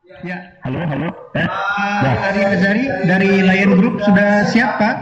Ya. 0.00 0.56
Halo, 0.64 0.80
halo. 0.88 1.08
Eh, 1.36 1.44
Pak 1.44 2.08
ya. 2.08 2.16
Ari 2.32 2.40
Azari 2.42 2.84
dari 3.04 3.30
Lion 3.44 3.76
Group 3.76 4.00
sudah 4.00 4.48
siap 4.48 4.80
Pak? 4.80 4.96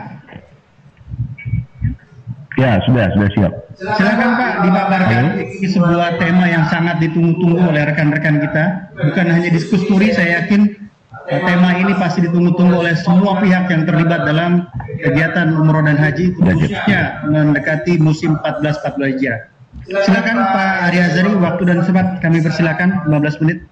ya, 2.59 2.83
sudah, 2.83 3.07
sudah 3.15 3.29
siap. 3.39 3.53
Silakan 3.79 4.31
Pak 4.35 4.53
dipaparkan 4.67 5.25
ini 5.39 5.71
sebuah 5.71 6.19
tema 6.19 6.51
yang 6.51 6.67
sangat 6.67 6.99
ditunggu-tunggu 6.99 7.71
oleh 7.71 7.87
rekan-rekan 7.87 8.43
kita. 8.43 8.65
Bukan 8.99 9.27
hanya 9.31 9.55
diskusi, 9.55 9.87
saya 10.11 10.43
yakin 10.43 10.91
eh, 11.31 11.41
tema 11.47 11.79
ini 11.79 11.95
pasti 11.95 12.27
ditunggu-tunggu 12.27 12.83
oleh 12.83 12.99
semua 12.99 13.39
pihak 13.39 13.71
yang 13.71 13.87
terlibat 13.87 14.27
dalam 14.27 14.67
kegiatan 14.99 15.55
umroh 15.55 15.87
dan 15.87 15.95
haji, 15.95 16.35
khususnya 16.35 17.23
mendekati 17.31 18.03
musim 18.03 18.35
14-14 18.43 19.15
Hijrah. 19.15 19.41
Silakan 19.87 20.37
Pak 20.43 20.91
Ari 20.91 20.99
Azari, 21.07 21.33
waktu 21.39 21.63
dan 21.71 21.87
sempat 21.87 22.19
kami 22.19 22.43
persilakan 22.43 23.07
15 23.07 23.39
menit. 23.47 23.63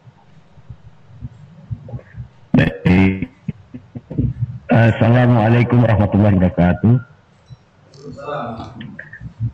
Assalamualaikum 4.66 5.82
warahmatullahi 5.82 6.36
wabarakatuh. 6.38 6.94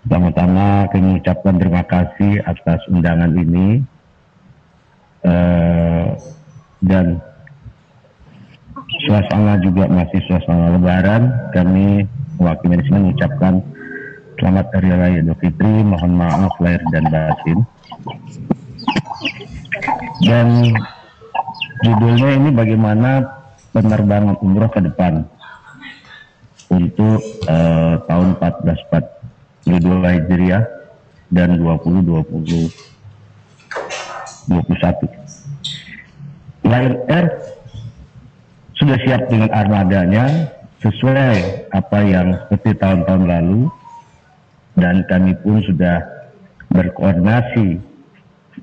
Pertama-tama 0.06 0.86
kami 0.92 1.20
ucapkan 1.20 1.54
terima 1.56 1.82
kasih 1.84 2.44
atas 2.44 2.80
undangan 2.92 3.32
ini 3.32 3.82
Eh, 5.22 6.06
dan 6.82 7.22
suasana 9.06 9.54
juga 9.62 9.86
masih 9.86 10.18
suasana 10.26 10.74
lebaran. 10.74 11.30
Kami 11.54 12.02
mewakili 12.42 12.74
manajemen 12.74 13.02
mengucapkan 13.06 13.54
selamat 14.42 14.66
Hari 14.74 14.90
Raya 14.90 15.18
Idul 15.22 15.38
Fitri, 15.38 15.74
mohon 15.86 16.18
maaf 16.18 16.54
lahir 16.58 16.82
dan 16.90 17.06
batin. 17.06 17.58
Dan 20.26 20.74
judulnya 21.82 22.30
ini 22.38 22.50
bagaimana 22.54 23.10
penerbangan 23.74 24.38
umroh 24.40 24.70
ke 24.70 24.80
depan 24.80 25.26
untuk 26.70 27.20
eh, 27.50 27.94
tahun 28.06 28.38
1442 29.66 30.16
Hijriah 30.16 30.64
dan 31.28 31.60
2020 31.60 32.92
21. 34.48 35.06
Lion 36.66 36.94
Air 37.06 37.26
sudah 38.74 38.98
siap 39.06 39.30
dengan 39.30 39.54
armadanya 39.54 40.50
sesuai 40.82 41.70
apa 41.70 41.98
yang 42.02 42.34
seperti 42.50 42.74
tahun-tahun 42.82 43.24
lalu 43.30 43.70
dan 44.74 45.06
kami 45.06 45.38
pun 45.38 45.62
sudah 45.62 46.02
berkoordinasi 46.74 47.78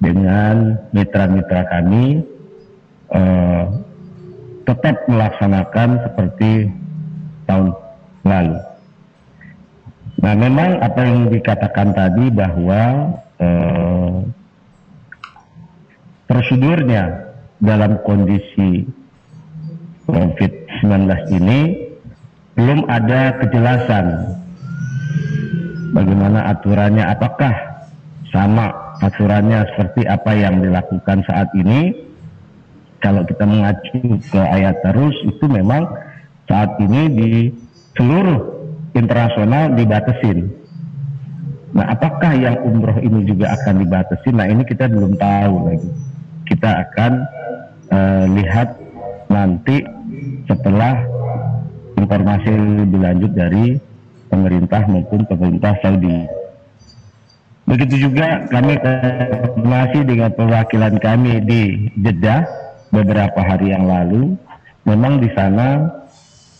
dengan 0.03 0.75
mitra-mitra 0.91 1.63
kami 1.71 2.27
eh, 3.13 3.63
tetap 4.65 4.95
melaksanakan 5.09 5.89
seperti 6.05 6.69
tahun 7.49 7.73
lalu. 8.25 8.57
Nah, 10.19 10.33
memang 10.35 10.83
apa 10.83 11.01
yang 11.07 11.31
dikatakan 11.31 11.95
tadi 11.95 12.25
bahwa 12.29 12.83
eh, 13.39 14.15
prosedurnya 16.29 17.33
dalam 17.59 17.97
kondisi 18.05 18.85
COVID-19 20.09 20.89
ini 21.33 21.61
belum 22.59 22.85
ada 22.91 23.39
kejelasan 23.39 24.05
bagaimana 25.95 26.51
aturannya, 26.51 27.05
apakah 27.07 27.53
sama 28.29 28.69
aturannya 29.01 29.65
seperti 29.73 30.05
apa 30.05 30.31
yang 30.35 30.61
dilakukan 30.61 31.23
saat 31.25 31.49
ini. 31.57 32.08
Kalau 32.99 33.23
kita 33.23 33.43
mengacu 33.47 34.19
ke 34.27 34.39
ayat 34.39 34.75
terus 34.83 35.15
itu 35.23 35.45
memang 35.47 35.87
saat 36.51 36.75
ini 36.83 37.01
di 37.07 37.31
seluruh 37.95 38.59
internasional 38.97 39.71
dibatasin. 39.77 40.51
Nah, 41.69 41.85
apakah 41.93 42.33
yang 42.33 42.57
umroh 42.65 42.97
ini 42.97 43.29
juga 43.29 43.53
akan 43.53 43.85
dibatasi? 43.85 44.33
Nah, 44.33 44.49
ini 44.49 44.65
kita 44.65 44.89
belum 44.89 45.15
tahu 45.15 45.55
lagi. 45.69 45.89
Kita 46.49 46.69
akan 46.89 47.11
eh, 47.93 48.25
lihat 48.35 48.67
nanti 49.29 49.85
setelah 50.49 50.97
informasi 51.93 52.49
lebih 52.83 52.99
lanjut 53.05 53.31
dari 53.37 53.65
pemerintah 54.33 54.81
maupun 54.89 55.29
pemerintah 55.29 55.77
Saudi. 55.85 56.25
Begitu 57.69 58.09
juga 58.09 58.49
kami 58.49 58.81
koordinasi 58.81 59.99
dengan 60.09 60.33
perwakilan 60.33 60.97
kami 60.97 61.37
di 61.45 61.61
Jeddah 62.01 62.68
beberapa 62.89 63.39
hari 63.41 63.73
yang 63.73 63.85
lalu. 63.85 64.37
Memang 64.85 65.21
di 65.21 65.29
sana 65.37 65.89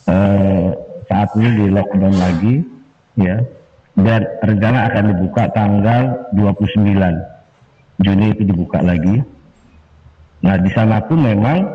eh, 0.05 0.67
saat 1.09 1.29
ini 1.37 1.49
di 1.57 1.65
lockdown 1.73 2.15
lagi, 2.17 2.55
ya. 3.17 3.37
Dan 3.99 4.23
rencana 4.45 4.87
akan 4.87 5.03
dibuka 5.11 5.43
tanggal 5.51 6.31
29 6.31 7.35
Juni 7.99 8.31
itu 8.31 8.47
dibuka 8.47 8.79
lagi. 8.79 9.19
Nah 10.39 10.55
di 10.55 10.71
sana 10.71 11.03
pun 11.03 11.19
memang 11.19 11.67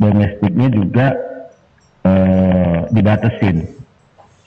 domestiknya 0.00 0.72
juga 0.72 1.12
eh, 2.08 2.78
dibatasin. 2.88 3.68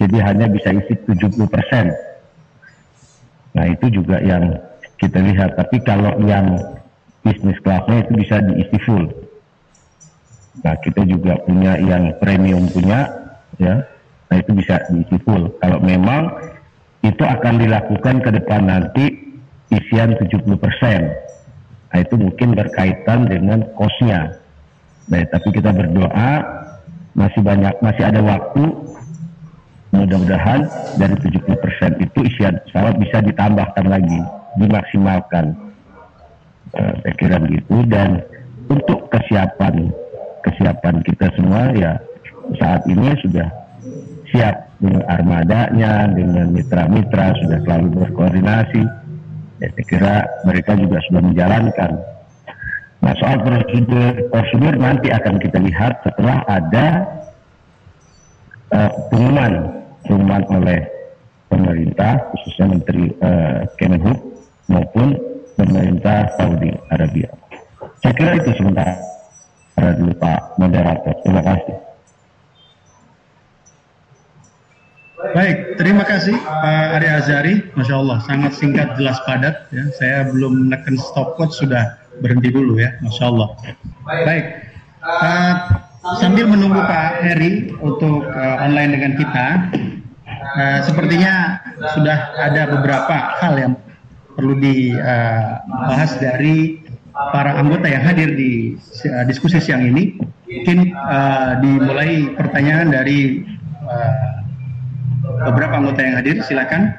Jadi 0.01 0.17
hanya 0.17 0.49
bisa 0.49 0.73
isi 0.73 0.97
70 1.05 1.37
persen. 1.45 1.93
Nah 3.53 3.65
itu 3.69 3.93
juga 3.93 4.17
yang 4.25 4.57
kita 4.97 5.21
lihat. 5.21 5.53
Tapi 5.53 5.85
kalau 5.85 6.17
yang 6.25 6.57
bisnis 7.21 7.61
kelasnya 7.61 8.09
itu 8.09 8.11
bisa 8.17 8.41
diisi 8.41 8.77
full. 8.81 9.05
Nah 10.61 10.77
kita 10.85 11.01
juga 11.09 11.41
punya 11.41 11.81
yang 11.81 12.13
premium 12.21 12.69
punya, 12.69 13.09
ya. 13.57 13.81
Nah 14.29 14.35
itu 14.37 14.51
bisa 14.53 14.85
diisi 14.93 15.17
full. 15.25 15.49
Kalau 15.57 15.81
memang 15.81 16.29
itu 17.01 17.23
akan 17.25 17.57
dilakukan 17.57 18.21
ke 18.21 18.29
depan 18.37 18.69
nanti 18.69 19.05
isian 19.73 20.13
70 20.13 20.45
persen. 20.61 21.09
Nah 21.89 21.97
itu 21.97 22.15
mungkin 22.21 22.53
berkaitan 22.53 23.25
dengan 23.25 23.65
kosnya. 23.73 24.37
Nah, 25.03 25.19
tapi 25.27 25.51
kita 25.51 25.75
berdoa 25.75 26.31
masih 27.11 27.43
banyak 27.43 27.75
masih 27.83 28.07
ada 28.07 28.23
waktu 28.23 28.63
mudah-mudahan 29.93 30.65
dari 30.97 31.15
70% 31.21 32.01
itu 32.01 32.19
isian 32.25 32.57
pesawat 32.65 32.97
bisa 32.97 33.21
ditambahkan 33.21 33.85
lagi 33.85 34.17
dimaksimalkan 34.57 35.53
Eh, 36.73 36.93
saya 37.05 37.13
kira 37.21 37.37
begitu 37.37 37.85
dan 37.85 38.17
untuk 38.65 39.05
kesiapan 39.13 39.93
kesiapan 40.43 40.99
kita 41.07 41.31
semua 41.39 41.71
ya 41.73 41.97
saat 42.59 42.83
ini 42.91 43.15
sudah 43.23 43.47
siap 44.29 44.55
dengan 44.83 45.03
armadanya 45.07 46.11
dengan 46.11 46.51
mitra-mitra 46.51 47.31
sudah 47.39 47.59
selalu 47.63 47.87
berkoordinasi. 48.03 48.83
Ya, 49.63 49.67
saya 49.71 49.85
kira 49.87 50.15
mereka 50.43 50.75
juga 50.75 50.99
sudah 51.07 51.21
menjalankan. 51.23 51.91
Nah 53.03 53.13
soal 53.19 53.39
prosedur 53.43 54.27
prosedur 54.31 54.75
nanti 54.79 55.07
akan 55.11 55.39
kita 55.39 55.59
lihat 55.59 56.03
setelah 56.03 56.43
ada 56.47 56.87
eh, 58.71 58.91
pengumuman 59.11 59.53
pengumuman 60.03 60.43
oleh 60.51 60.79
pemerintah 61.47 62.19
khususnya 62.31 62.75
Menteri 62.75 63.11
eh, 63.11 63.59
Kemenhub 63.79 64.19
maupun 64.67 65.15
pemerintah 65.55 66.31
Saudi 66.39 66.71
Arabia. 66.91 67.29
Saya 68.03 68.13
kira 68.19 68.31
itu 68.39 68.51
sementara 68.59 68.95
dulu 69.77 70.13
Pak 70.17 70.57
Moderator. 70.61 71.13
Terima 71.25 71.41
kasih. 71.41 71.75
Baik, 75.33 75.79
terima 75.79 76.03
kasih 76.03 76.35
Pak 76.35 76.99
Ari 76.99 77.07
Azari. 77.07 77.55
Masya 77.79 77.95
Allah, 77.95 78.19
sangat 78.27 78.53
singkat, 78.59 78.99
jelas, 78.99 79.17
padat. 79.23 79.65
Ya. 79.71 79.87
Saya 79.95 80.17
belum 80.29 80.67
menekan 80.67 80.99
stopwatch 80.99 81.63
sudah 81.63 81.95
berhenti 82.19 82.51
dulu 82.51 82.77
ya, 82.77 82.93
Masya 82.99 83.31
Allah. 83.31 83.49
Baik, 84.03 84.45
uh, 84.99 85.53
sambil 86.19 86.45
menunggu 86.51 86.75
Pak 86.75 87.23
Heri 87.23 87.71
untuk 87.79 88.27
uh, 88.29 88.55
online 88.67 88.99
dengan 88.99 89.11
kita, 89.15 89.47
uh, 90.59 90.79
sepertinya 90.83 91.57
sudah 91.95 92.35
ada 92.43 92.67
beberapa 92.67 93.15
hal 93.39 93.53
yang 93.55 93.73
perlu 94.35 94.59
dibahas 94.59 96.19
dari 96.19 96.82
para 97.13 97.57
anggota 97.61 97.85
yang 97.85 98.03
hadir 98.03 98.33
di 98.33 98.75
uh, 99.09 99.23
diskusi 99.29 99.61
siang 99.61 99.85
ini. 99.85 100.17
Mungkin 100.49 100.93
uh, 100.93 101.57
dimulai 101.61 102.29
pertanyaan 102.37 102.93
dari 102.93 103.41
uh, 103.85 104.13
beberapa 105.49 105.81
anggota 105.81 106.01
yang 106.01 106.15
hadir. 106.19 106.35
Silakan, 106.45 106.93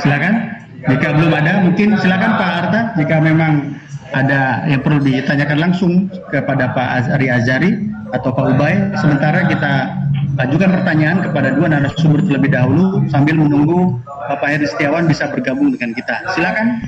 silakan. 0.00 0.34
Jika 0.82 1.14
belum 1.14 1.30
ada, 1.30 1.62
mungkin 1.62 1.94
silakan 2.02 2.30
Pak 2.42 2.50
Arta. 2.58 2.80
Jika 2.98 3.22
memang 3.22 3.78
ada 4.12 4.66
yang 4.68 4.82
perlu 4.84 5.00
ditanyakan 5.00 5.58
langsung 5.70 6.10
kepada 6.28 6.74
Pak 6.74 6.88
Azari 7.00 7.32
Azari 7.32 7.70
atau 8.12 8.34
Pak 8.34 8.44
Ubay. 8.56 8.92
Sementara 8.98 9.46
kita 9.48 9.94
ajukan 10.42 10.74
pertanyaan 10.80 11.22
kepada 11.24 11.54
dua 11.54 11.70
narasumber 11.72 12.20
terlebih 12.26 12.52
dahulu 12.52 13.04
sambil 13.08 13.38
menunggu 13.40 14.00
Bapak 14.28 14.58
Heri 14.58 14.66
Setiawan 14.68 15.08
bisa 15.08 15.30
bergabung 15.32 15.72
dengan 15.72 15.96
kita. 15.96 16.34
Silakan. 16.36 16.82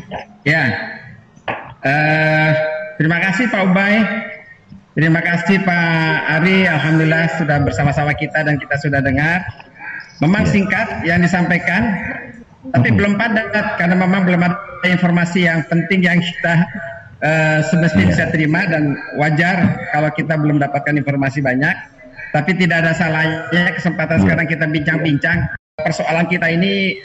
Ya. 0.44 0.74
Uh, 1.84 2.74
Terima 2.94 3.18
kasih 3.18 3.50
Pak 3.50 3.62
Ubay. 3.74 3.94
Terima 4.94 5.18
kasih 5.18 5.66
Pak 5.66 6.16
Ari. 6.38 6.70
Alhamdulillah 6.70 7.26
sudah 7.42 7.58
bersama-sama 7.66 8.14
kita 8.14 8.46
dan 8.46 8.54
kita 8.54 8.78
sudah 8.78 9.02
dengar. 9.02 9.42
Memang 10.22 10.46
singkat 10.46 11.02
yang 11.02 11.18
disampaikan, 11.18 11.90
tapi 12.70 12.94
belum 12.94 13.18
padat 13.18 13.50
karena 13.82 13.98
memang 13.98 14.22
belum 14.30 14.46
ada 14.46 14.86
informasi 14.86 15.50
yang 15.50 15.66
penting 15.66 16.06
yang 16.06 16.22
kita 16.22 16.54
uh, 17.18 17.58
semestinya 17.66 18.14
bisa 18.14 18.24
terima 18.30 18.62
dan 18.70 18.94
wajar 19.18 19.74
kalau 19.90 20.14
kita 20.14 20.38
belum 20.38 20.62
dapatkan 20.62 20.94
informasi 20.94 21.42
banyak. 21.42 21.74
Tapi 22.30 22.54
tidak 22.54 22.86
ada 22.86 22.94
salahnya 22.94 23.74
kesempatan 23.74 24.22
sekarang 24.22 24.46
kita 24.46 24.70
bincang-bincang 24.70 25.50
persoalan 25.82 26.30
kita 26.30 26.46
ini 26.46 27.02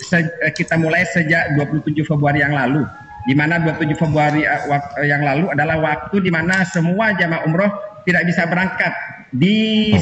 kita 0.53 0.77
mulai 0.77 1.01
sejak 1.09 1.57
27 1.57 2.05
Februari 2.05 2.45
yang 2.45 2.53
lalu 2.53 2.85
di 3.27 3.33
mana 3.35 3.59
27 3.59 3.99
Februari 3.99 4.47
eh, 4.47 4.61
eh, 4.69 5.07
yang 5.07 5.25
lalu 5.25 5.51
adalah 5.51 5.79
waktu 5.79 6.23
di 6.23 6.31
mana 6.31 6.63
semua 6.63 7.11
jamaah 7.17 7.43
umroh 7.43 7.71
tidak 8.07 8.23
bisa 8.27 8.47
berangkat. 8.47 8.93
Di 9.29 9.93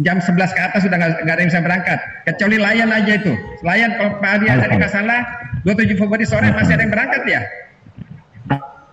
jam 0.00 0.16
11 0.16 0.56
ke 0.56 0.60
atas 0.64 0.80
sudah 0.88 0.96
nggak 0.96 1.28
ada 1.28 1.40
yang 1.44 1.50
bisa 1.52 1.60
berangkat. 1.60 1.98
Kecuali 2.24 2.56
layan 2.56 2.88
aja 2.88 3.12
itu. 3.20 3.32
Layan 3.60 3.92
kalau 4.00 4.16
Pak 4.16 4.30
Adi 4.40 4.46
ada 4.48 4.64
nggak 4.64 4.92
salah 4.92 5.20
27 5.66 6.00
Februari 6.00 6.24
sore 6.24 6.48
masih 6.56 6.80
ada 6.80 6.82
yang 6.86 6.92
berangkat 6.94 7.22
ya? 7.28 7.40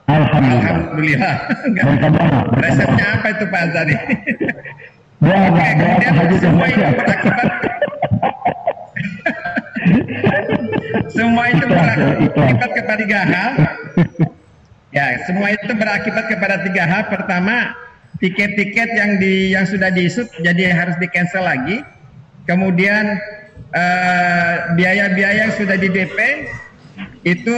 Alhamdulillah. 0.09 1.33
Alhamdulillah. 1.79 2.43
Resepnya 2.59 3.05
apa? 3.21 3.27
itu 3.29 3.45
Pak 3.47 3.61
Azari? 3.69 3.95
Oke, 5.19 5.65
kemudian 5.75 6.13
semua 6.39 6.65
itu 6.71 6.79
berakibat 6.79 7.68
semua 11.07 11.43
itu 11.51 11.63
berakibat 11.65 12.69
kepada 12.75 12.99
tiga 12.99 13.19
hal. 13.23 13.51
Ya, 14.89 15.21
semua 15.29 15.53
itu 15.53 15.71
berakibat 15.71 16.25
kepada 16.27 16.55
tiga 16.65 16.83
hal. 16.89 17.01
Pertama, 17.13 17.77
tiket-tiket 18.19 18.89
yang 18.97 19.21
di 19.21 19.53
yang 19.53 19.65
sudah 19.69 19.93
diisut 19.93 20.27
jadi 20.41 20.73
harus 20.73 20.97
di 20.97 21.07
cancel 21.13 21.45
lagi. 21.45 21.85
Kemudian 22.49 23.21
eh, 23.77 24.53
biaya-biaya 24.73 25.33
uh, 25.37 25.41
yang 25.45 25.51
sudah 25.53 25.77
di 25.77 25.93
DP 25.93 26.17
itu 27.21 27.57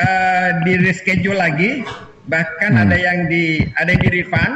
uh, 0.00 0.48
di 0.64 0.72
reschedule 0.80 1.36
lagi. 1.36 1.84
Bahkan 2.32 2.72
hmm. 2.72 2.82
ada 2.88 2.96
yang 2.96 3.18
di 3.28 3.60
ada 3.76 3.92
yang 3.92 4.02
di 4.02 4.10
refund 4.22 4.54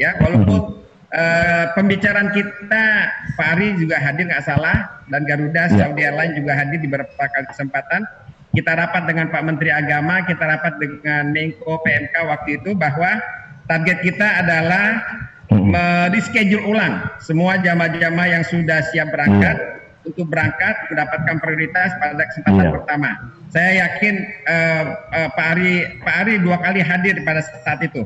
ya 0.00 0.16
walaupun 0.22 0.85
Uh, 1.16 1.72
pembicaraan 1.72 2.28
kita 2.28 2.84
Pak 3.40 3.48
Ari 3.56 3.80
juga 3.80 3.96
hadir 3.96 4.28
nggak 4.28 4.44
salah 4.44 5.00
dan 5.08 5.24
Garuda 5.24 5.64
ya. 5.72 5.88
Saudi 5.88 6.04
Airlines 6.04 6.36
juga 6.36 6.52
hadir 6.52 6.76
di 6.76 6.88
beberapa 6.92 7.16
kali 7.16 7.48
kesempatan. 7.56 8.04
Kita 8.52 8.76
rapat 8.76 9.08
dengan 9.08 9.32
Pak 9.32 9.40
Menteri 9.48 9.72
Agama, 9.72 10.28
kita 10.28 10.44
rapat 10.44 10.76
dengan 10.76 11.32
Menko 11.32 11.80
PMK 11.80 12.14
waktu 12.20 12.60
itu 12.60 12.76
bahwa 12.76 13.16
target 13.64 14.04
kita 14.04 14.28
adalah 14.44 15.00
hmm. 15.48 15.72
reschedule 16.12 16.68
ulang 16.68 17.08
semua 17.24 17.56
jamaah-jamaah 17.64 18.28
yang 18.36 18.44
sudah 18.44 18.84
siap 18.92 19.08
berangkat 19.08 19.56
hmm. 19.56 20.08
untuk 20.12 20.28
berangkat 20.28 20.74
mendapatkan 20.92 21.36
prioritas 21.40 21.96
pada 21.96 22.22
kesempatan 22.28 22.60
yeah. 22.60 22.74
pertama. 22.76 23.10
Saya 23.56 23.70
yakin 23.88 24.14
uh, 24.52 24.84
uh, 25.16 25.28
Pak 25.32 25.46
Ari 25.56 25.74
Pak 26.04 26.16
Ari 26.28 26.34
dua 26.44 26.60
kali 26.60 26.84
hadir 26.84 27.24
pada 27.24 27.40
saat 27.40 27.80
itu. 27.80 28.04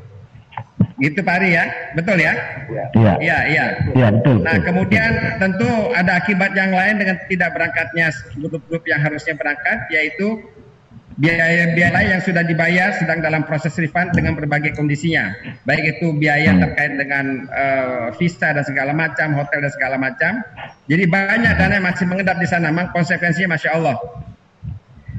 Gitu 1.00 1.24
Pak 1.24 1.40
Ari 1.40 1.56
ya, 1.56 1.64
betul 1.96 2.20
ya? 2.20 2.36
Iya. 2.68 2.84
Iya, 3.16 3.38
iya. 3.48 3.66
Iya, 3.96 4.08
betul. 4.20 4.44
Nah, 4.44 4.60
kemudian 4.60 5.10
tentu 5.40 5.68
ada 5.96 6.20
akibat 6.20 6.52
yang 6.52 6.76
lain 6.76 7.00
dengan 7.00 7.16
tidak 7.24 7.56
berangkatnya 7.56 8.12
grup-grup 8.36 8.84
yang 8.84 9.00
harusnya 9.00 9.32
berangkat, 9.32 9.88
yaitu 9.88 10.44
biaya-biaya 11.20 12.16
yang 12.16 12.22
sudah 12.24 12.40
dibayar 12.40 12.96
sedang 12.96 13.20
dalam 13.20 13.44
proses 13.44 13.76
refund 13.76 14.12
dengan 14.16 14.36
berbagai 14.36 14.72
kondisinya. 14.72 15.36
Baik 15.68 15.96
itu 15.98 16.16
biaya 16.16 16.56
hmm. 16.56 16.60
terkait 16.64 16.92
dengan 16.96 17.24
uh, 17.52 18.06
visa 18.16 18.56
dan 18.56 18.64
segala 18.64 18.96
macam, 18.96 19.36
hotel 19.36 19.64
dan 19.64 19.72
segala 19.72 19.96
macam. 20.00 20.40
Jadi 20.88 21.04
banyak 21.08 21.52
dana 21.60 21.76
yang 21.76 21.86
masih 21.88 22.08
mengendap 22.08 22.40
di 22.40 22.48
sana. 22.48 22.72
Memang 22.72 22.92
konsekuensinya 22.96 23.56
Masya 23.56 23.70
Allah. 23.76 23.96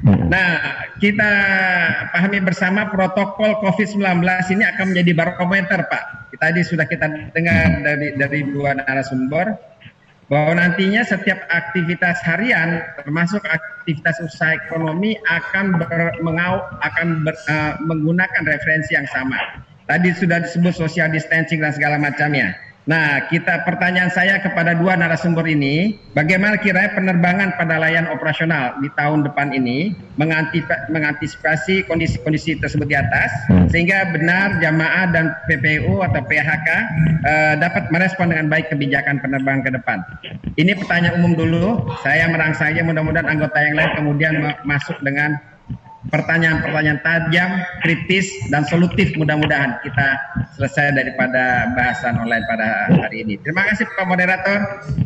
Nah, 0.02 0.82
kita 0.98 1.32
pahami 2.10 2.42
bersama 2.42 2.90
protokol 2.90 3.54
COVID-19 3.62 4.02
ini 4.50 4.64
akan 4.66 4.90
menjadi 4.90 5.12
barometer, 5.14 5.86
Pak. 5.86 6.34
Tadi 6.42 6.60
sudah 6.66 6.90
kita 6.90 7.30
dengar 7.30 7.86
dari 7.86 8.18
dari 8.18 8.40
dua 8.50 8.74
narasumber 8.74 9.54
bahwa 10.26 10.58
nantinya 10.58 11.06
setiap 11.06 11.46
aktivitas 11.54 12.18
harian 12.26 12.82
termasuk 12.98 13.44
aktivitas 13.46 14.18
usaha 14.26 14.58
ekonomi 14.58 15.14
akan 15.30 15.78
ber, 15.78 16.18
mengau, 16.24 16.66
akan 16.82 17.22
ber, 17.22 17.36
uh, 17.46 17.78
menggunakan 17.86 18.42
referensi 18.42 18.98
yang 18.98 19.06
sama. 19.06 19.38
Tadi 19.86 20.10
sudah 20.18 20.42
disebut 20.42 20.74
social 20.74 21.14
distancing 21.14 21.62
dan 21.62 21.70
segala 21.70 22.00
macamnya. 22.00 22.58
Nah, 22.82 23.30
kita 23.30 23.62
pertanyaan 23.62 24.10
saya 24.10 24.42
kepada 24.42 24.74
dua 24.74 24.98
narasumber 24.98 25.46
ini, 25.46 25.94
bagaimana 26.18 26.58
kira 26.58 26.90
penerbangan 26.98 27.54
pada 27.54 27.78
layan 27.78 28.10
operasional 28.10 28.74
di 28.82 28.90
tahun 28.98 29.22
depan 29.22 29.54
ini 29.54 29.94
mengantisipasi 30.90 31.86
kondisi-kondisi 31.86 32.58
tersebut 32.58 32.90
di 32.90 32.98
atas, 32.98 33.30
hmm. 33.46 33.70
sehingga 33.70 34.10
benar 34.10 34.58
jamaah 34.58 35.14
dan 35.14 35.30
PPU 35.46 36.02
atau 36.02 36.26
PHK 36.26 36.68
eh, 37.22 37.54
dapat 37.62 37.86
merespon 37.94 38.34
dengan 38.34 38.50
baik 38.50 38.74
kebijakan 38.74 39.22
penerbangan 39.22 39.62
ke 39.62 39.70
depan. 39.78 39.98
Ini 40.58 40.74
pertanyaan 40.82 41.22
umum 41.22 41.38
dulu, 41.38 41.86
saya 42.02 42.26
merangsang 42.26 42.74
mudah-mudahan 42.82 43.30
anggota 43.30 43.58
yang 43.62 43.78
lain 43.78 43.92
kemudian 43.94 44.34
masuk 44.66 44.98
dengan 45.06 45.38
pertanyaan-pertanyaan 46.12 47.00
tajam, 47.00 47.50
kritis, 47.80 48.28
dan 48.52 48.68
solutif 48.68 49.16
mudah-mudahan 49.16 49.80
kita 49.80 50.20
selesai 50.60 50.92
daripada 50.92 51.72
bahasan 51.72 52.20
online 52.20 52.44
pada 52.44 52.92
hari 53.00 53.24
ini. 53.24 53.40
Terima 53.40 53.64
kasih 53.64 53.88
Pak 53.96 54.04
Moderator, 54.04 54.58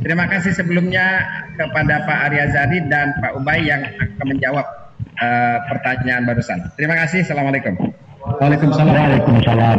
terima 0.03 0.27
kasih 0.27 0.51
sebelumnya 0.59 1.23
kepada 1.55 2.03
Pak 2.11 2.19
Arya 2.29 2.51
Zadi 2.51 2.83
dan 2.91 3.15
Pak 3.23 3.39
Ubay 3.39 3.63
yang 3.63 3.87
akan 3.87 4.27
menjawab 4.27 4.67
uh, 5.23 5.59
pertanyaan 5.71 6.27
barusan. 6.27 6.59
Terima 6.75 6.99
kasih, 6.99 7.23
Assalamualaikum. 7.23 7.79
Waalaikumsalam. 8.43 8.91
Waalaikumsalam 8.91 9.79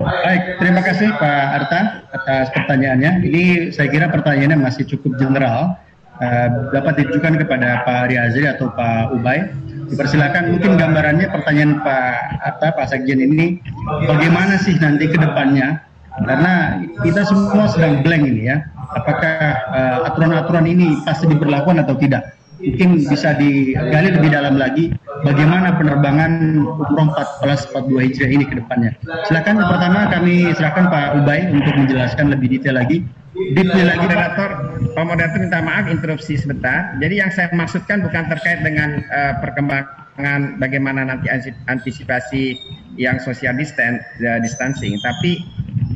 Baik, 0.00 0.42
terima 0.56 0.80
kasih 0.80 1.12
Pak 1.20 1.44
Arta 1.60 1.80
atas 2.16 2.48
pertanyaannya. 2.56 3.20
Ini 3.20 3.42
saya 3.76 3.92
kira 3.92 4.08
pertanyaannya 4.08 4.56
masih 4.64 4.88
cukup 4.88 5.20
general. 5.20 5.76
Uh, 6.22 6.70
dapat 6.70 7.02
ditujukan 7.02 7.34
kepada 7.44 7.82
Pak 7.84 8.08
Arya 8.08 8.30
Azri 8.30 8.46
atau 8.46 8.70
Pak 8.72 9.12
Ubay 9.16 9.52
Dipersilakan 9.92 10.56
mungkin 10.56 10.80
gambarannya 10.80 11.28
pertanyaan 11.28 11.84
Pak 11.84 12.16
Atta, 12.40 12.72
Pak 12.72 12.88
Sekjen 12.88 13.20
ini 13.20 13.60
bagaimana 14.08 14.56
sih 14.56 14.72
nanti 14.80 15.04
ke 15.04 15.20
depannya? 15.20 15.84
Karena 16.24 16.80
kita 17.04 17.28
semua 17.28 17.68
sedang 17.68 18.00
blank 18.00 18.24
ini 18.24 18.48
ya. 18.48 18.64
Apakah 18.96 19.36
uh, 19.72 20.08
aturan-aturan 20.08 20.64
ini 20.64 20.96
pasti 21.04 21.28
diberlakukan 21.28 21.84
atau 21.84 21.96
tidak? 22.00 22.36
Mungkin 22.62 23.04
bisa 23.04 23.36
digali 23.36 24.16
lebih 24.16 24.30
dalam 24.32 24.54
lagi 24.56 24.94
bagaimana 25.28 25.76
penerbangan 25.76 26.62
umroh 26.62 27.10
1442 27.12 28.06
Hijriah 28.06 28.30
ini 28.32 28.44
ke 28.48 28.54
depannya. 28.64 28.96
Silakan 29.28 29.60
pertama 29.60 30.08
kami 30.08 30.56
silakan 30.56 30.88
Pak 30.88 31.20
Ubay 31.20 31.52
untuk 31.52 31.74
menjelaskan 31.74 32.32
lebih 32.32 32.54
detail 32.56 32.80
lagi 32.80 33.04
Lagi 33.52 34.00
moderator, 34.00 34.50
Pak 34.96 35.04
Moderator 35.04 35.38
minta 35.44 35.60
maaf 35.60 35.84
interupsi 35.84 36.40
sebentar. 36.40 36.96
Jadi 37.04 37.20
yang 37.20 37.28
saya 37.28 37.52
maksudkan 37.52 38.00
bukan 38.00 38.24
terkait 38.32 38.64
dengan 38.64 39.04
uh, 39.12 39.36
perkembangan 39.44 40.56
bagaimana 40.56 41.04
nanti 41.04 41.28
antisipasi 41.68 42.56
yang 42.96 43.20
social 43.20 43.52
distance, 43.52 44.00
uh, 44.24 44.40
distancing, 44.40 44.96
tapi 45.04 45.44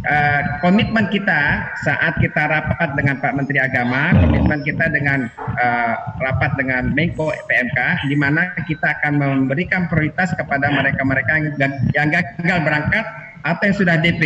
uh, 0.04 0.60
komitmen 0.60 1.08
kita 1.08 1.64
saat 1.80 2.20
kita 2.20 2.44
rapat 2.44 2.92
dengan 2.92 3.24
Pak 3.24 3.32
Menteri 3.32 3.56
Agama, 3.56 4.12
komitmen 4.12 4.60
kita 4.60 4.92
dengan 4.92 5.32
uh, 5.56 5.94
rapat 6.20 6.60
dengan 6.60 6.92
Menko 6.92 7.32
PMK, 7.32 7.78
di 8.12 8.16
mana 8.20 8.52
kita 8.68 9.00
akan 9.00 9.16
memberikan 9.16 9.88
prioritas 9.88 10.36
kepada 10.36 10.68
mereka-mereka 10.68 11.56
yang, 11.56 11.72
yang 11.96 12.08
gagal 12.12 12.58
berangkat 12.64 13.04
atau 13.48 13.64
yang 13.64 13.76
sudah 13.76 13.96
DP 14.02 14.22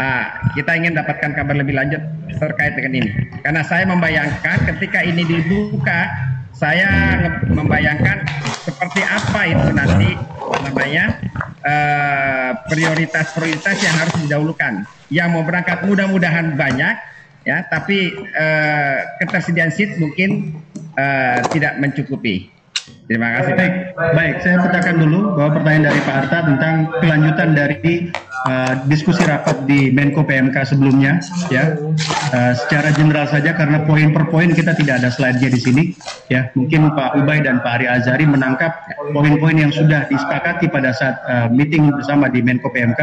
Nah, 0.00 0.32
kita 0.56 0.80
ingin 0.80 0.96
dapatkan 0.96 1.36
kabar 1.36 1.52
lebih 1.60 1.76
lanjut 1.76 2.00
terkait 2.40 2.72
dengan 2.72 3.04
ini. 3.04 3.10
Karena 3.44 3.60
saya 3.60 3.84
membayangkan 3.84 4.64
ketika 4.72 5.04
ini 5.04 5.28
dibuka, 5.28 6.08
saya 6.56 7.20
membayangkan 7.44 8.24
seperti 8.64 9.04
apa 9.04 9.40
itu 9.52 9.68
nanti 9.76 10.16
namanya 10.64 11.20
eh, 11.60 12.50
prioritas-prioritas 12.72 13.76
uh, 13.76 13.84
yang 13.84 13.96
harus 14.00 14.14
didahulukan. 14.24 14.88
Yang 15.12 15.28
mau 15.36 15.44
berangkat 15.44 15.84
mudah-mudahan 15.84 16.56
banyak, 16.56 16.96
ya, 17.44 17.66
tapi 17.68 18.14
uh, 18.16 18.96
ketersediaan 19.20 19.74
seat 19.74 20.00
mungkin 20.00 20.56
uh, 20.96 21.44
tidak 21.52 21.76
mencukupi. 21.76 22.48
Terima 23.10 23.26
kasih. 23.34 23.58
Baik, 23.58 23.74
baik. 24.14 24.34
Saya 24.38 24.56
petakan 24.62 25.02
dulu 25.02 25.34
bahwa 25.34 25.58
pertanyaan 25.58 25.90
dari 25.90 26.00
Pak 26.06 26.14
Arta 26.14 26.38
tentang 26.46 26.74
kelanjutan 27.02 27.48
dari 27.58 28.06
uh, 28.46 28.86
diskusi 28.86 29.26
rapat 29.26 29.66
di 29.66 29.90
Menko 29.90 30.22
PMK 30.22 30.54
sebelumnya, 30.62 31.18
ya. 31.50 31.74
Uh, 32.30 32.54
secara 32.54 32.94
general 32.94 33.26
saja 33.26 33.50
karena 33.58 33.82
poin 33.82 34.14
per 34.14 34.30
poin 34.30 34.54
kita 34.54 34.78
tidak 34.78 35.02
ada 35.02 35.10
slide-nya 35.10 35.50
di 35.50 35.58
sini, 35.58 35.82
ya. 36.30 36.54
Mungkin 36.54 36.94
Pak 36.94 37.18
Ubay 37.18 37.42
dan 37.42 37.58
Pak 37.66 37.82
Ari 37.82 37.90
Azari 37.90 38.30
menangkap 38.30 38.78
poin-poin 39.10 39.58
yang 39.58 39.74
sudah 39.74 40.06
disepakati 40.06 40.70
pada 40.70 40.94
saat 40.94 41.18
uh, 41.26 41.50
meeting 41.50 41.90
bersama 41.90 42.30
di 42.30 42.46
Menko 42.46 42.70
PMK 42.70 43.00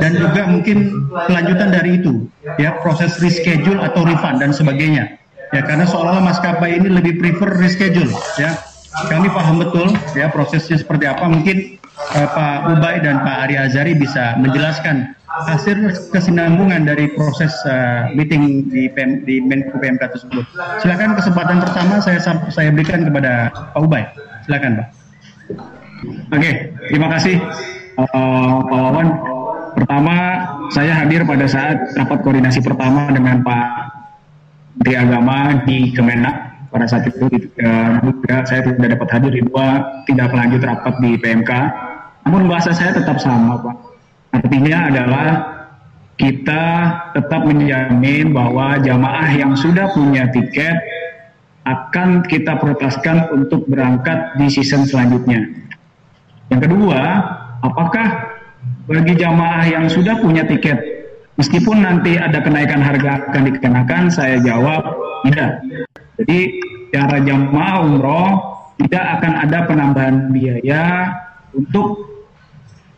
dan 0.00 0.16
juga 0.16 0.48
mungkin 0.48 1.12
kelanjutan 1.28 1.76
dari 1.76 2.00
itu, 2.00 2.24
ya, 2.56 2.72
proses 2.80 3.20
reschedule 3.20 3.84
atau 3.84 4.00
refund 4.00 4.40
dan 4.40 4.56
sebagainya. 4.56 5.20
Ya, 5.52 5.60
karena 5.60 5.84
seolah-olah 5.84 6.24
maskapai 6.24 6.80
ini 6.80 6.88
lebih 6.88 7.20
prefer 7.20 7.52
reschedule, 7.60 8.08
ya 8.40 8.56
kami 9.04 9.28
paham 9.28 9.60
betul 9.60 9.92
ya 10.16 10.32
prosesnya 10.32 10.80
seperti 10.80 11.04
apa. 11.04 11.28
Mungkin 11.28 11.76
uh, 12.16 12.28
Pak 12.32 12.56
Ubay 12.76 13.04
dan 13.04 13.20
Pak 13.20 13.36
Ari 13.48 13.56
Azari 13.60 13.92
bisa 13.92 14.40
menjelaskan 14.40 15.12
hasil 15.44 15.92
kesinambungan 16.16 16.88
dari 16.88 17.12
proses 17.12 17.52
uh, 17.68 18.08
meeting 18.16 18.72
di 18.72 18.88
PM, 18.88 19.20
di 19.28 19.44
Menko 19.44 19.76
PMK 19.76 20.16
tersebut. 20.16 20.44
Silakan 20.80 21.12
kesempatan 21.12 21.60
pertama 21.60 22.00
saya 22.00 22.18
saya 22.48 22.72
berikan 22.72 23.04
kepada 23.04 23.52
Pak 23.52 23.80
Ubay. 23.84 24.08
Silakan 24.48 24.80
Pak. 24.80 24.88
Oke, 26.32 26.50
terima 26.88 27.08
kasih 27.12 27.36
uh, 28.00 28.64
Pak 28.64 28.80
Wawan. 28.80 29.08
Pertama, 29.76 30.16
saya 30.72 31.04
hadir 31.04 31.20
pada 31.28 31.44
saat 31.44 31.76
rapat 32.00 32.24
koordinasi 32.24 32.64
pertama 32.64 33.12
dengan 33.12 33.44
Pak 33.44 33.68
Menteri 34.80 34.94
Agama 34.96 35.36
di 35.68 35.92
Kemenak 35.92 36.45
pada 36.70 36.86
saat 36.88 37.06
itu 37.08 37.26
uh, 37.62 38.44
saya 38.46 38.60
tidak 38.66 38.98
dapat 38.98 39.08
hadir 39.12 39.32
di 39.36 39.42
dua 39.46 40.02
tidak 40.06 40.32
lanjut 40.34 40.62
rapat 40.62 40.94
di 41.02 41.18
PMK. 41.18 41.50
Namun 42.26 42.50
bahasa 42.50 42.74
saya 42.74 42.90
tetap 42.90 43.22
sama, 43.22 43.54
Pak. 43.62 43.76
Artinya 44.34 44.90
adalah 44.90 45.28
kita 46.16 46.64
tetap 47.12 47.44
menjamin 47.44 48.32
bahwa 48.32 48.80
jamaah 48.80 49.30
yang 49.36 49.52
sudah 49.52 49.92
punya 49.92 50.26
tiket 50.32 50.74
akan 51.66 52.22
kita 52.24 52.56
prioritaskan 52.56 53.30
untuk 53.34 53.66
berangkat 53.66 54.38
di 54.40 54.46
season 54.48 54.86
selanjutnya. 54.86 55.44
Yang 56.48 56.70
kedua, 56.70 57.00
apakah 57.62 58.06
bagi 58.86 59.18
jamaah 59.18 59.66
yang 59.66 59.90
sudah 59.90 60.14
punya 60.22 60.46
tiket, 60.46 60.78
meskipun 61.34 61.82
nanti 61.82 62.14
ada 62.14 62.38
kenaikan 62.38 62.78
harga 62.78 63.28
akan 63.28 63.42
dikenakan, 63.50 64.02
saya 64.14 64.38
jawab 64.38 64.82
tidak. 65.26 65.58
Jadi 66.16 66.38
cara 66.92 67.20
jamaah 67.20 67.76
umroh 67.84 68.28
tidak 68.80 69.04
akan 69.20 69.32
ada 69.44 69.58
penambahan 69.68 70.16
biaya 70.32 71.12
untuk 71.52 72.04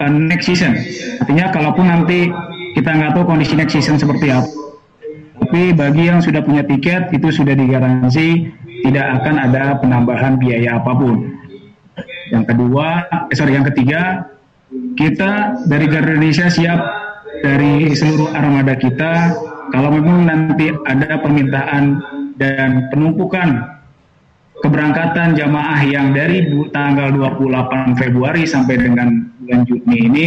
uh, 0.03 0.11
next 0.11 0.51
season. 0.51 0.75
Artinya 1.23 1.51
kalaupun 1.55 1.87
nanti 1.87 2.31
kita 2.75 2.91
nggak 2.95 3.15
tahu 3.19 3.25
kondisi 3.27 3.55
next 3.59 3.75
season 3.75 3.99
seperti 3.99 4.31
apa. 4.31 4.47
Tapi 5.39 5.73
bagi 5.73 6.11
yang 6.11 6.19
sudah 6.19 6.43
punya 6.43 6.67
tiket 6.67 7.15
itu 7.15 7.31
sudah 7.31 7.55
digaransi 7.55 8.51
tidak 8.85 9.07
akan 9.23 9.35
ada 9.39 9.79
penambahan 9.79 10.39
biaya 10.39 10.79
apa 10.79 10.93
pun. 10.95 11.35
Yang 12.29 12.45
kedua, 12.55 13.09
eh, 13.09 13.35
sorry, 13.35 13.57
yang 13.57 13.67
ketiga, 13.73 14.29
kita 14.99 15.63
dari 15.67 15.87
Garuda 15.89 16.19
Indonesia 16.19 16.53
siap 16.53 16.81
dari 17.41 17.95
seluruh 17.95 18.35
armada 18.35 18.75
kita 18.77 19.33
kalau 19.71 19.95
memang 19.95 20.27
nanti 20.27 20.75
ada 20.85 21.21
permintaan 21.23 22.03
dan 22.39 22.89
penumpukan 22.95 23.79
keberangkatan 24.63 25.35
jamaah 25.35 25.81
yang 25.87 26.15
dari 26.15 26.47
tanggal 26.71 27.11
28 27.15 27.99
Februari 27.99 28.47
sampai 28.47 28.79
dengan 28.79 29.27
bulan 29.43 29.61
Juni 29.67 29.97
ini 30.07 30.27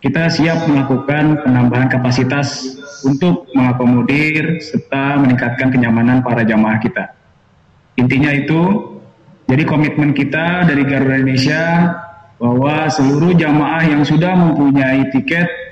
kita 0.00 0.28
siap 0.28 0.68
melakukan 0.68 1.40
penambahan 1.44 1.88
kapasitas 1.88 2.76
untuk 3.04 3.48
mengakomodir 3.56 4.60
serta 4.60 5.20
meningkatkan 5.20 5.72
kenyamanan 5.72 6.20
para 6.20 6.44
jamaah 6.44 6.78
kita. 6.80 7.16
Intinya 7.96 8.28
itu, 8.30 8.92
jadi 9.48 9.64
komitmen 9.64 10.12
kita 10.12 10.68
dari 10.68 10.84
Garuda 10.84 11.16
Indonesia 11.16 11.62
bahwa 12.36 12.86
seluruh 12.92 13.32
jamaah 13.32 13.88
yang 13.88 14.04
sudah 14.04 14.36
mempunyai 14.36 15.08
tiket 15.16 15.65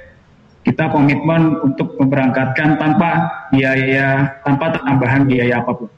kita 0.64 0.88
komitmen 0.88 1.60
untuk 1.60 1.94
memberangkatkan 2.00 2.80
tanpa 2.80 3.10
biaya 3.52 4.40
tanpa 4.42 4.80
tambahan 4.80 5.28
biaya 5.28 5.60
apa 5.60 5.72
pun. 5.76 5.90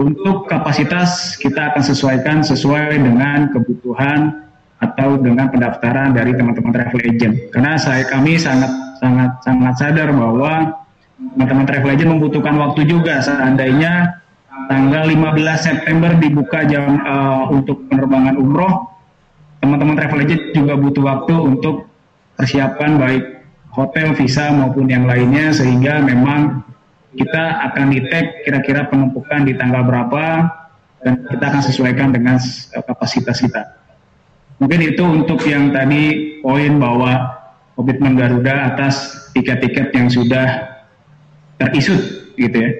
Untuk 0.00 0.48
kapasitas 0.48 1.36
kita 1.36 1.76
akan 1.76 1.82
sesuaikan 1.84 2.40
sesuai 2.40 2.96
dengan 2.96 3.52
kebutuhan 3.52 4.48
atau 4.80 5.20
dengan 5.20 5.52
pendaftaran 5.52 6.16
dari 6.16 6.32
teman-teman 6.32 6.72
travel 6.72 7.04
agent. 7.04 7.36
Karena 7.52 7.76
saya 7.76 8.08
kami 8.08 8.40
sangat 8.40 8.72
sangat 8.96 9.44
sangat 9.44 9.74
sadar 9.76 10.08
bahwa 10.16 10.80
teman-teman 11.36 11.68
travel 11.68 11.92
agent 11.92 12.10
membutuhkan 12.16 12.56
waktu 12.56 12.88
juga 12.88 13.20
seandainya 13.20 14.24
tanggal 14.72 15.04
15 15.04 15.36
September 15.60 16.16
dibuka 16.16 16.64
jam 16.64 16.96
uh, 17.04 17.52
untuk 17.52 17.84
penerbangan 17.92 18.40
umroh, 18.40 18.88
teman-teman 19.60 20.00
travel 20.00 20.24
agent 20.24 20.42
juga 20.56 20.80
butuh 20.80 21.04
waktu 21.04 21.34
untuk 21.36 21.92
persiapan 22.40 22.96
baik 22.96 23.39
hotel, 23.70 24.14
visa 24.18 24.50
maupun 24.50 24.90
yang 24.90 25.06
lainnya 25.06 25.54
sehingga 25.54 26.02
memang 26.02 26.62
kita 27.14 27.66
akan 27.70 27.90
di 27.90 27.98
kira-kira 28.46 28.86
penumpukan 28.86 29.46
di 29.46 29.58
tanggal 29.58 29.82
berapa 29.82 30.46
dan 31.02 31.26
kita 31.26 31.44
akan 31.50 31.62
sesuaikan 31.62 32.08
dengan 32.14 32.36
eh, 32.38 32.82
kapasitas 32.84 33.42
kita. 33.42 33.62
Mungkin 34.60 34.92
itu 34.92 35.02
untuk 35.02 35.40
yang 35.48 35.72
tadi 35.72 36.36
poin 36.44 36.76
bahwa 36.76 37.40
komitmen 37.74 38.12
Garuda 38.12 38.76
atas 38.76 39.26
tiket-tiket 39.32 39.88
yang 39.96 40.12
sudah 40.12 40.76
terisut 41.56 42.36
gitu 42.36 42.56
ya. 42.60 42.70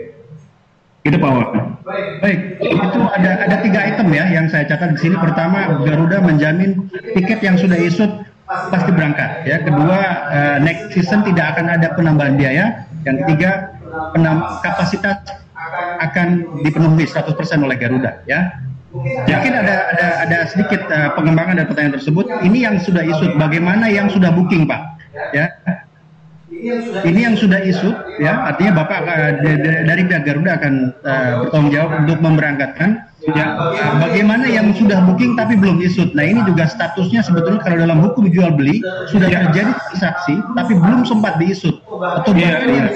Itu 1.00 1.16
Pak 1.16 1.32
Wak. 1.32 1.48
Baik, 1.80 2.06
baik. 2.20 2.40
Itu 2.60 3.00
ada 3.08 3.30
ada 3.48 3.56
tiga 3.64 3.80
item 3.88 4.12
ya 4.12 4.28
yang 4.28 4.52
saya 4.52 4.68
catat 4.68 4.92
di 4.92 5.00
sini. 5.00 5.16
Pertama, 5.16 5.80
Garuda 5.80 6.20
menjamin 6.20 6.92
tiket 7.16 7.40
yang 7.40 7.56
sudah 7.56 7.80
isut 7.80 8.12
pasti 8.70 8.90
berangkat. 8.90 9.30
Ya, 9.46 9.62
kedua 9.62 9.98
uh, 10.30 10.58
next 10.62 10.90
season 10.94 11.22
tidak 11.22 11.56
akan 11.56 11.70
ada 11.70 11.94
penambahan 11.94 12.34
biaya. 12.34 12.86
Yang 13.06 13.16
ketiga 13.24 13.50
penam 14.12 14.44
kapasitas 14.60 15.18
akan 16.00 16.60
dipenuhi 16.66 17.06
100% 17.06 17.32
oleh 17.62 17.76
Garuda. 17.78 18.20
Ya, 18.26 18.60
Mungkin 18.90 19.54
ada 19.54 19.86
ada 19.94 20.06
ada 20.26 20.38
sedikit 20.50 20.82
uh, 20.90 21.14
pengembangan 21.14 21.62
dari 21.62 21.68
pertanyaan 21.70 21.94
tersebut. 21.94 22.26
Ini 22.42 22.58
yang 22.66 22.76
sudah 22.82 23.06
isut, 23.06 23.38
bagaimana 23.38 23.86
yang 23.86 24.10
sudah 24.10 24.34
booking, 24.34 24.66
Pak? 24.66 24.80
Ya. 25.30 25.46
Ini 27.06 27.20
yang 27.30 27.36
sudah 27.38 27.62
isut, 27.62 27.94
ya. 28.18 28.50
Artinya 28.50 28.82
Bapak 28.82 28.98
uh, 29.06 29.32
dari 29.86 30.02
Garuda 30.10 30.58
akan 30.58 30.74
uh, 31.06 31.30
bertanggung 31.46 31.70
jawab 31.70 31.90
untuk 32.02 32.18
memberangkatkan 32.18 33.09
Ya, 33.36 33.54
bagaimana 34.00 34.44
yang 34.48 34.72
sudah 34.74 35.02
booking 35.06 35.38
tapi 35.38 35.54
belum 35.58 35.82
isut? 35.84 36.10
Nah 36.16 36.24
ini 36.26 36.40
juga 36.48 36.66
statusnya 36.66 37.20
sebetulnya 37.22 37.60
kalau 37.62 37.76
dalam 37.78 37.98
hukum 38.02 38.26
jual 38.30 38.54
beli 38.54 38.82
sudah 39.10 39.28
ya. 39.30 39.48
terjadi 39.48 39.72
transaksi 39.76 40.34
tapi 40.56 40.72
belum 40.74 41.06
sempat 41.06 41.38
diisut 41.38 41.76
atau 41.86 42.32
ya, 42.34 42.64
ya. 42.64 42.86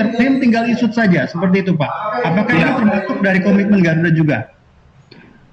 terklaim 0.00 0.40
tinggal 0.42 0.64
isut 0.66 0.90
saja 0.94 1.28
seperti 1.28 1.66
itu 1.66 1.72
Pak. 1.76 1.90
Apakah 2.24 2.54
ya. 2.54 2.62
ini 2.62 2.72
termasuk 2.80 3.16
dari 3.20 3.40
komitmen 3.42 3.80
Garuda 3.84 4.10
juga? 4.14 4.38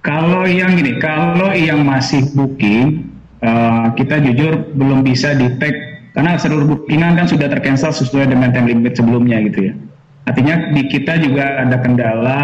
Kalau 0.04 0.44
yang 0.44 0.75
gini, 0.75 1.00
kalau 1.00 1.56
yang 1.56 1.88
masih 1.88 2.28
booking 2.36 3.08
uh, 3.40 3.96
kita 3.96 4.20
jujur 4.20 4.68
belum 4.75 5.08
bisa 5.08 5.32
di 5.32 5.48
tag 5.60 5.75
karena 6.13 6.38
seluruh 6.38 6.68
bookingan 6.70 7.18
kan 7.18 7.25
sudah 7.25 7.48
tercancel 7.50 7.90
sesuai 7.90 8.30
dengan 8.30 8.54
time 8.54 8.70
limit 8.70 9.00
sebelumnya 9.00 9.40
gitu 9.48 9.72
ya. 9.72 9.74
Artinya 10.24 10.72
di 10.72 10.88
kita 10.88 11.20
juga 11.20 11.63
ada 11.63 11.78
kendala 11.84 12.42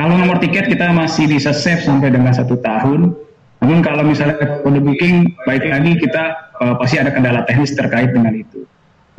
kalau 0.00 0.16
nomor 0.16 0.40
tiket 0.40 0.64
kita 0.64 0.96
masih 0.96 1.28
bisa 1.28 1.52
save 1.52 1.84
sampai 1.84 2.08
dengan 2.08 2.32
satu 2.32 2.56
tahun. 2.64 3.12
Namun 3.60 3.84
kalau 3.84 4.00
misalnya 4.00 4.64
kode 4.64 4.80
booking, 4.80 5.36
baik 5.44 5.68
lagi 5.68 6.00
kita 6.00 6.56
uh, 6.56 6.72
pasti 6.80 6.96
ada 6.96 7.12
kendala 7.12 7.44
teknis 7.44 7.76
terkait 7.76 8.08
dengan 8.16 8.32
itu. 8.32 8.64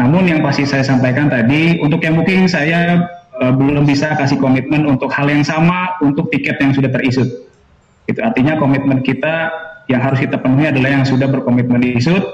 Namun 0.01 0.25
yang 0.25 0.41
pasti 0.41 0.65
saya 0.65 0.81
sampaikan 0.81 1.29
tadi, 1.29 1.77
untuk 1.85 2.01
yang 2.01 2.17
booking 2.17 2.49
saya 2.49 2.97
uh, 3.37 3.53
belum 3.53 3.85
bisa 3.85 4.17
kasih 4.17 4.41
komitmen 4.41 4.89
untuk 4.89 5.13
hal 5.13 5.29
yang 5.29 5.45
sama 5.45 6.01
untuk 6.01 6.33
tiket 6.33 6.57
yang 6.57 6.73
sudah 6.73 6.89
terisut. 6.89 7.29
Itu 8.09 8.17
artinya 8.25 8.57
komitmen 8.57 9.05
kita 9.05 9.53
yang 9.85 10.01
harus 10.01 10.17
kita 10.17 10.41
penuhi 10.41 10.65
adalah 10.65 10.97
yang 10.97 11.05
sudah 11.05 11.29
berkomitmen 11.29 11.77
diisut. 11.77 12.25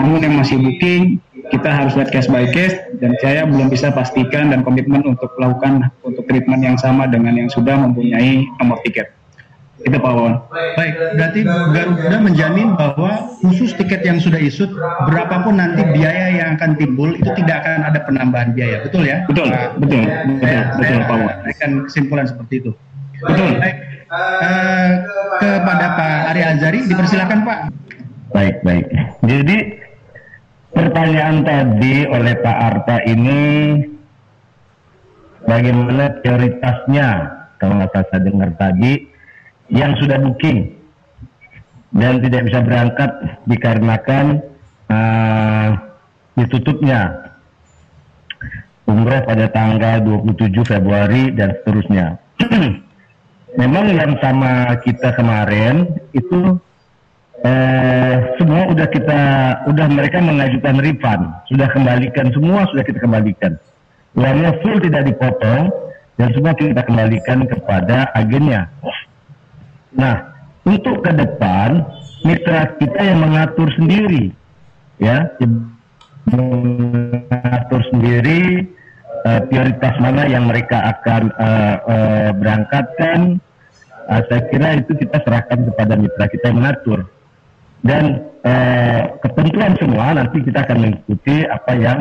Namun 0.00 0.24
yang 0.24 0.40
masih 0.40 0.56
booking, 0.56 1.20
kita 1.52 1.68
harus 1.68 1.92
lihat 1.98 2.08
case 2.08 2.28
by 2.30 2.48
case 2.48 2.76
dan 3.02 3.12
saya 3.20 3.44
belum 3.44 3.68
bisa 3.68 3.92
pastikan 3.92 4.52
dan 4.52 4.64
komitmen 4.64 5.04
untuk 5.04 5.32
melakukan 5.36 5.92
untuk 6.06 6.24
treatment 6.24 6.64
yang 6.64 6.76
sama 6.80 7.04
dengan 7.04 7.36
yang 7.36 7.50
sudah 7.52 7.76
mempunyai 7.76 8.48
nomor 8.60 8.80
tiket. 8.84 9.12
Itu 9.84 10.00
Pak 10.00 10.12
Wawan. 10.16 10.40
Baik, 10.80 10.94
berarti 11.20 11.40
Garuda 11.44 12.16
menjamin 12.24 12.72
bahwa 12.72 13.36
khusus 13.44 13.76
tiket 13.76 14.00
yang 14.00 14.16
sudah 14.16 14.40
isut, 14.40 14.72
berapapun 15.04 15.60
nanti 15.60 15.84
biaya 15.92 16.40
yang 16.40 16.56
akan 16.56 16.80
timbul 16.80 17.12
itu 17.12 17.28
tidak 17.36 17.60
akan 17.66 17.92
ada 17.92 18.00
penambahan 18.08 18.56
biaya, 18.56 18.80
betul 18.80 19.04
ya? 19.04 19.28
Betul, 19.28 19.52
nah, 19.52 19.76
betul, 19.76 20.08
betul, 20.08 20.40
betul, 20.40 20.62
betul 20.80 20.98
Pak 21.04 21.16
Wawan. 21.20 21.36
Berikan 21.44 21.70
kesimpulan 21.84 22.24
seperti 22.24 22.54
itu. 22.64 22.70
Betul. 23.20 23.60
Baik, 23.60 23.76
uh, 24.08 24.88
kepada 25.42 25.86
Pak 26.00 26.18
Ari 26.32 26.42
Azari. 26.42 26.80
Dipersilakan 26.88 27.38
Pak. 27.44 27.58
Baik, 28.32 28.56
baik. 28.66 28.86
Jadi 29.22 29.83
pertanyaan 30.74 31.46
tadi 31.46 32.04
oleh 32.10 32.34
Pak 32.42 32.58
Arta 32.58 32.96
ini 33.06 33.40
bagaimana 35.46 36.18
prioritasnya 36.20 37.08
kalau 37.62 37.80
nggak 37.80 37.94
saya 37.94 38.20
dengar 38.20 38.50
tadi 38.58 39.06
yang 39.72 39.96
sudah 39.96 40.20
booking 40.20 40.74
dan 41.94 42.18
tidak 42.20 42.42
bisa 42.50 42.58
berangkat 42.60 43.10
dikarenakan 43.46 44.42
uh, 44.90 45.68
ditutupnya 46.34 47.30
umroh 48.84 49.22
pada 49.24 49.48
tanggal 49.48 50.02
27 50.02 50.60
Februari 50.66 51.32
dan 51.32 51.56
seterusnya. 51.60 52.20
Memang 53.60 53.86
yang 53.94 54.18
sama 54.18 54.74
kita 54.82 55.14
kemarin 55.14 55.86
itu 56.10 56.58
eh, 57.44 58.14
semua 58.40 58.72
udah 58.72 58.88
kita 58.88 59.20
udah 59.68 59.86
mereka 59.92 60.18
mengajukan 60.18 60.80
refund, 60.80 61.22
sudah 61.52 61.68
kembalikan 61.70 62.32
semua 62.32 62.64
sudah 62.72 62.84
kita 62.84 62.98
kembalikan. 62.98 63.54
Uangnya 64.14 64.56
full 64.62 64.78
tidak 64.80 65.10
dipotong 65.10 65.68
dan 66.16 66.28
semua 66.32 66.54
kita 66.56 66.82
kembalikan 66.86 67.44
kepada 67.44 68.08
agennya. 68.14 68.70
Nah, 69.94 70.16
untuk 70.64 71.02
ke 71.04 71.12
depan 71.12 71.82
mitra 72.24 72.72
kita 72.80 73.00
yang 73.04 73.20
mengatur 73.20 73.68
sendiri 73.76 74.32
ya 74.98 75.28
mengatur 76.30 77.82
sendiri 77.92 78.64
uh, 79.28 79.40
prioritas 79.48 79.94
mana 80.00 80.24
yang 80.28 80.48
mereka 80.48 80.80
akan 80.96 81.28
uh, 81.36 81.76
uh, 81.84 82.30
berangkatkan. 82.36 83.40
Uh, 84.04 84.20
saya 84.28 84.42
kira 84.52 84.68
itu 84.84 84.92
kita 85.00 85.16
serahkan 85.24 85.64
kepada 85.72 85.96
mitra 85.96 86.28
kita 86.28 86.52
yang 86.52 86.60
mengatur. 86.60 87.08
Dan 87.84 88.24
uh, 88.48 89.00
ketentuan 89.20 89.76
semua 89.76 90.16
nanti 90.16 90.40
kita 90.40 90.64
akan 90.64 90.78
mengikuti 90.80 91.44
apa 91.44 91.72
yang 91.76 91.98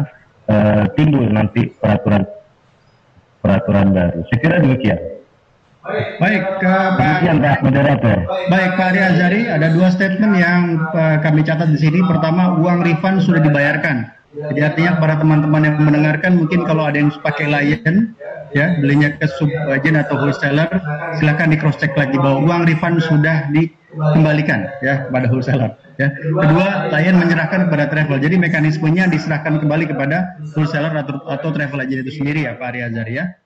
uh, 0.47 0.87
timbul 0.95 1.27
nanti 1.27 1.75
peraturan 1.75 2.23
peraturan 3.43 3.91
baru. 3.91 4.23
Saya 4.31 4.39
kira 4.39 4.55
demikian. 4.63 4.99
Baik, 6.23 6.63
uh, 6.63 6.95
Pak. 6.95 7.27
Pak 7.27 7.59
Moderator. 7.67 8.17
Baik, 8.47 8.71
Pak 8.79 8.87
Ari 8.95 9.01
Azari, 9.03 9.41
ada 9.51 9.67
dua 9.75 9.91
statement 9.91 10.39
yang 10.39 10.79
uh, 10.95 11.19
kami 11.19 11.43
catat 11.43 11.67
di 11.75 11.79
sini. 11.83 11.99
Pertama, 12.07 12.55
uang 12.55 12.87
refund 12.87 13.19
sudah 13.19 13.43
dibayarkan. 13.43 14.07
Jadi 14.33 14.59
artinya 14.65 14.97
para 14.97 15.19
teman-teman 15.19 15.61
yang 15.61 15.77
mendengarkan 15.77 16.39
mungkin 16.39 16.65
kalau 16.65 16.89
ada 16.89 16.97
yang 16.97 17.13
pakai 17.21 17.45
Lion 17.45 18.17
ya 18.53 18.77
belinya 18.79 19.13
ke 19.17 19.25
sub 19.27 19.49
agent 19.69 19.97
atau 19.97 20.17
wholesaler 20.17 20.69
silakan 21.19 21.53
di 21.53 21.57
cross 21.59 21.77
check 21.77 21.93
lagi 21.97 22.15
bahwa 22.17 22.45
uang 22.45 22.69
refund 22.69 23.01
sudah 23.03 23.49
dikembalikan 23.51 24.69
ya 24.85 25.09
kepada 25.09 25.25
wholesaler 25.29 25.71
ya. 26.01 26.09
Kedua, 26.17 26.89
Lion 26.89 27.17
menyerahkan 27.21 27.69
kepada 27.69 27.85
travel. 27.89 28.17
Jadi 28.17 28.35
mekanismenya 28.41 29.09
diserahkan 29.09 29.61
kembali 29.61 29.85
kepada 29.89 30.37
wholesaler 30.57 30.93
atau, 30.93 31.21
atau 31.29 31.49
travel 31.53 31.81
agent 31.81 32.05
itu 32.05 32.21
sendiri 32.21 32.49
ya 32.49 32.57
Pak 32.57 32.73
Ari 32.73 32.79
Azhar 32.85 33.07
ya. 33.09 33.37